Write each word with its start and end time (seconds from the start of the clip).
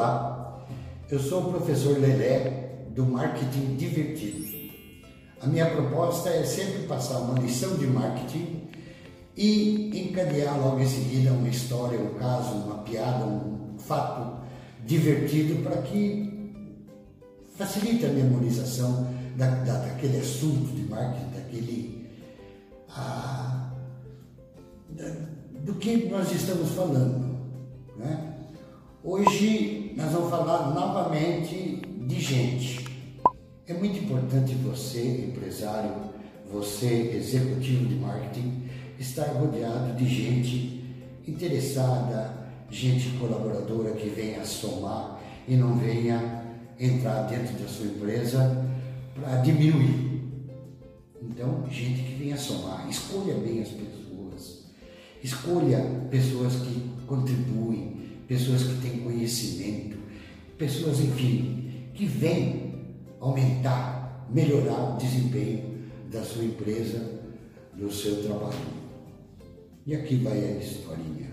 Olá, 0.00 0.64
eu 1.10 1.18
sou 1.20 1.42
o 1.42 1.52
professor 1.52 1.98
Lelé 1.98 2.86
do 2.94 3.04
Marketing 3.04 3.76
Divertido. 3.76 4.46
A 5.42 5.46
minha 5.46 5.66
proposta 5.66 6.30
é 6.30 6.42
sempre 6.42 6.84
passar 6.86 7.18
uma 7.18 7.38
lição 7.38 7.76
de 7.76 7.86
marketing 7.86 8.62
e 9.36 10.08
encadear 10.08 10.58
logo 10.58 10.80
em 10.80 10.88
seguida 10.88 11.32
uma 11.32 11.50
história, 11.50 12.00
um 12.00 12.14
caso, 12.14 12.54
uma 12.54 12.78
piada, 12.78 13.26
um 13.26 13.78
fato 13.78 14.40
divertido 14.86 15.62
para 15.62 15.82
que 15.82 16.54
facilite 17.54 18.06
a 18.06 18.08
memorização 18.08 19.06
da, 19.36 19.50
da, 19.50 19.80
daquele 19.80 20.16
assunto 20.16 20.74
de 20.74 20.82
marketing, 20.84 21.30
daquele. 21.30 22.10
Da, 22.88 23.70
do 25.62 25.74
que 25.74 26.08
nós 26.08 26.32
estamos 26.32 26.70
falando. 26.70 27.38
Né? 27.98 28.34
Hoje 29.04 29.79
nós 29.96 30.12
vamos 30.12 30.30
falar 30.30 30.72
novamente 30.74 31.82
de 32.06 32.20
gente. 32.20 32.84
É 33.66 33.74
muito 33.74 33.98
importante 33.98 34.54
você, 34.54 35.26
empresário, 35.28 35.92
você, 36.50 37.12
executivo 37.14 37.86
de 37.86 37.94
marketing, 37.96 38.64
estar 38.98 39.26
rodeado 39.28 39.94
de 39.94 40.06
gente 40.08 40.84
interessada, 41.26 42.34
gente 42.70 43.10
colaboradora 43.18 43.92
que 43.92 44.08
venha 44.08 44.44
somar 44.44 45.20
e 45.46 45.56
não 45.56 45.76
venha 45.76 46.44
entrar 46.78 47.22
dentro 47.22 47.54
da 47.58 47.68
sua 47.68 47.86
empresa 47.86 48.66
para 49.14 49.36
diminuir. 49.36 50.10
Então, 51.22 51.64
gente 51.70 52.02
que 52.02 52.14
venha 52.14 52.36
somar, 52.36 52.88
escolha 52.88 53.34
bem 53.34 53.60
as 53.60 53.68
pessoas, 53.68 54.66
escolha 55.22 55.78
pessoas 56.10 56.54
que 56.56 56.90
contribuem, 57.06 58.00
pessoas 58.30 58.62
que 58.62 58.74
têm 58.76 59.00
conhecimento, 59.00 59.98
pessoas, 60.56 61.00
enfim, 61.00 61.90
que 61.92 62.06
vêm 62.06 62.76
aumentar, 63.18 64.24
melhorar 64.30 64.94
o 64.94 64.98
desempenho 64.98 65.80
da 66.12 66.22
sua 66.22 66.44
empresa, 66.44 67.10
do 67.74 67.92
seu 67.92 68.22
trabalho. 68.22 68.54
E 69.84 69.96
aqui 69.96 70.14
vai 70.18 70.38
a 70.38 70.58
historinha. 70.58 71.28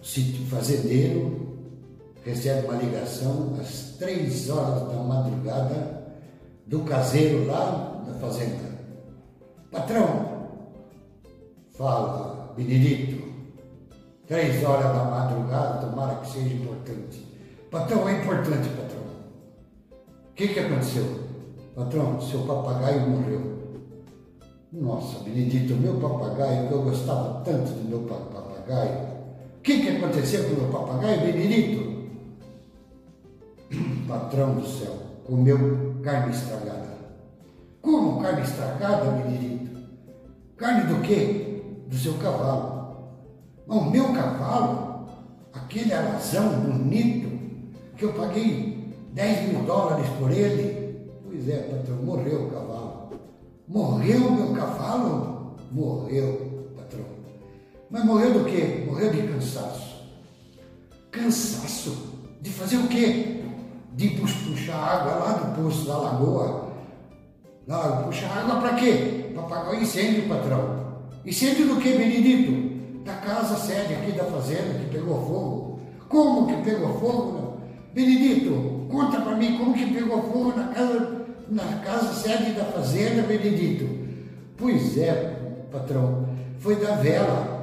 O 0.00 0.46
fazendeiro 0.46 1.58
recebe 2.24 2.66
uma 2.66 2.82
ligação 2.82 3.58
às 3.60 3.96
três 3.98 4.48
horas 4.48 4.88
da 4.88 5.02
madrugada 5.02 6.16
do 6.66 6.80
caseiro 6.80 7.46
lá 7.46 8.02
da 8.06 8.14
fazenda. 8.14 8.74
Patrão, 9.70 10.48
fala, 11.76 12.54
Benedito, 12.56 13.25
Três 14.26 14.64
horas 14.64 14.86
da 14.86 15.04
madrugada, 15.04 15.86
tomara 15.86 16.16
que 16.16 16.28
seja 16.28 16.52
importante. 16.52 17.24
Patrão, 17.70 18.08
é 18.08 18.20
importante, 18.20 18.68
patrão. 18.70 19.02
O 19.92 20.34
que, 20.34 20.48
que 20.48 20.58
aconteceu? 20.58 21.04
Patrão, 21.76 22.20
seu 22.20 22.40
papagaio 22.40 23.08
morreu. 23.08 23.56
Nossa, 24.72 25.20
Benedito, 25.20 25.74
meu 25.74 25.94
papagaio, 26.00 26.66
que 26.66 26.74
eu 26.74 26.82
gostava 26.82 27.40
tanto 27.44 27.70
do 27.70 27.88
meu 27.88 28.00
papagaio. 28.00 29.16
O 29.58 29.60
que, 29.62 29.80
que 29.80 29.96
aconteceu 29.96 30.44
com 30.44 30.54
o 30.54 30.62
meu 30.62 30.72
papagaio, 30.72 31.20
Benedito? 31.20 31.96
Patrão 34.08 34.56
do 34.56 34.66
céu, 34.66 34.96
comeu 35.24 35.94
carne 36.02 36.32
estragada. 36.34 36.96
Como 37.80 38.20
carne 38.20 38.42
estragada, 38.42 39.10
Benedito? 39.12 39.78
Carne 40.56 40.92
do 40.92 41.00
quê? 41.02 41.62
Do 41.86 41.96
seu 41.96 42.14
cavalo. 42.14 42.75
O 43.68 43.80
meu 43.80 44.12
cavalo, 44.12 45.08
aquele 45.52 45.92
alazão 45.92 46.60
bonito, 46.60 47.28
que 47.96 48.04
eu 48.04 48.12
paguei 48.12 48.94
10 49.12 49.48
mil 49.48 49.62
dólares 49.62 50.06
por 50.20 50.30
ele, 50.30 51.08
pois 51.24 51.48
é, 51.48 51.62
patrão, 51.62 51.96
morreu 51.96 52.46
o 52.46 52.50
cavalo. 52.50 53.10
Morreu 53.66 54.30
meu 54.30 54.54
cavalo? 54.54 55.56
Morreu, 55.72 56.70
patrão. 56.76 57.04
Mas 57.90 58.04
morreu 58.04 58.34
do 58.34 58.44
quê? 58.44 58.84
Morreu 58.86 59.10
de 59.10 59.22
cansaço. 59.22 59.96
Cansaço? 61.10 62.14
De 62.40 62.50
fazer 62.50 62.76
o 62.76 62.86
quê? 62.86 63.42
De 63.94 64.10
puxar 64.10 64.76
água 64.76 65.14
lá 65.14 65.32
do 65.32 65.60
poço 65.60 65.86
da 65.86 65.96
lagoa. 65.96 66.72
Não, 67.66 68.04
puxar 68.04 68.30
água 68.30 68.60
para 68.60 68.74
quê? 68.76 69.32
Para 69.34 69.42
apagar 69.42 69.72
o 69.72 69.82
incêndio, 69.82 70.28
patrão. 70.28 70.86
Incêndio 71.24 71.66
do 71.66 71.80
quê, 71.80 71.94
Benedito? 71.94 72.75
Da 73.06 73.14
casa 73.14 73.56
sede 73.56 73.94
aqui 73.94 74.12
da 74.12 74.24
fazenda 74.24 74.80
que 74.80 74.90
pegou 74.90 75.14
fogo. 75.24 75.80
Como 76.08 76.46
que 76.48 76.68
pegou 76.68 76.98
fogo? 76.98 77.32
Não? 77.32 77.56
Benedito, 77.94 78.88
conta 78.90 79.20
para 79.20 79.36
mim 79.36 79.56
como 79.56 79.72
que 79.72 79.94
pegou 79.94 80.22
fogo 80.24 80.52
na 80.56 80.64
casa, 80.64 81.26
na 81.48 81.64
casa 81.84 82.12
sede 82.12 82.52
da 82.52 82.64
fazenda, 82.64 83.22
Benedito. 83.22 83.88
Pois 84.56 84.98
é, 84.98 85.66
patrão, 85.70 86.26
foi 86.58 86.74
da 86.76 86.96
vela. 86.96 87.54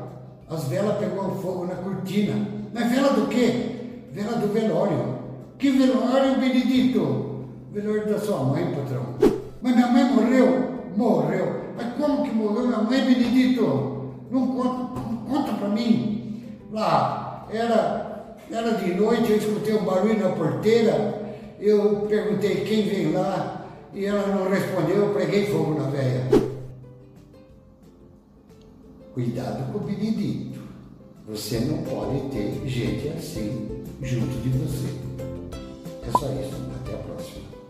As 0.50 0.64
velas 0.70 0.98
pegou 0.98 1.36
fogo 1.36 1.66
na 1.66 1.76
cortina. 1.76 2.34
Mas 2.74 2.90
vela 2.90 3.10
do 3.10 3.28
quê? 3.28 4.06
Vela 4.14 4.38
do 4.38 4.48
velório. 4.48 5.20
Que 5.58 5.72
velório, 5.72 6.40
Benedito? 6.40 7.46
Velório 7.72 8.08
da 8.08 8.20
sua 8.20 8.44
mãe, 8.44 8.74
patrão. 8.74 9.04
Mas 9.62 9.76
minha 9.76 9.88
mãe 9.88 10.06
morreu? 10.06 10.90
Morreu. 10.96 11.64
Mas 11.76 11.94
como 11.96 12.24
que 12.24 12.32
morreu 12.32 12.68
minha 12.68 12.80
mãe, 12.80 13.06
Benedito? 13.06 14.03
Não 14.34 14.48
conta, 14.48 15.00
não 15.00 15.18
conta 15.18 15.54
para 15.54 15.70
mim. 15.70 16.58
Lá, 16.72 17.48
era, 17.52 18.36
era 18.50 18.72
de 18.72 18.96
noite, 18.96 19.32
eu 19.32 19.38
escutei 19.38 19.76
um 19.76 19.86
barulho 19.86 20.20
na 20.20 20.36
porteira, 20.36 21.22
eu 21.60 22.08
perguntei 22.10 22.66
quem 22.66 22.88
vem 22.88 23.12
lá, 23.12 23.68
e 23.94 24.06
ela 24.06 24.26
não 24.36 24.50
respondeu, 24.50 24.96
eu 24.96 25.14
preguei 25.14 25.46
fogo 25.46 25.80
na 25.80 25.88
veia. 25.88 26.28
Cuidado 29.14 29.72
com 29.72 29.78
o 29.78 29.82
Benedito. 29.82 30.60
Você 31.28 31.60
não 31.60 31.84
pode 31.84 32.20
ter 32.32 32.68
gente 32.68 33.10
assim 33.10 33.84
junto 34.02 34.42
de 34.42 34.50
você. 34.50 34.88
É 36.08 36.12
só 36.12 36.26
isso. 36.26 36.64
Até 36.82 36.96
a 36.96 36.98
próxima. 36.98 37.63